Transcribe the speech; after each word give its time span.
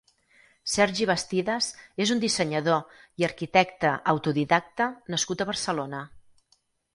Sergi 0.75 1.05
Bastidas 1.09 1.67
és 2.05 2.13
un 2.15 2.23
dissenyador 2.23 2.97
i 3.23 3.27
arquitecte 3.29 3.93
autodidacta 4.15 4.89
nascut 5.17 5.45
a 5.45 5.49
Barcelona. 5.53 6.03